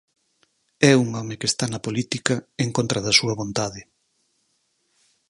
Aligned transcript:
É 0.91 0.93
un 1.03 1.07
home 1.17 1.39
que 1.39 1.49
está 1.51 1.65
na 1.69 1.83
política 1.85 2.35
en 2.63 2.69
contra 2.77 2.99
da 3.05 3.13
súa 3.19 3.37
vontade. 3.41 3.81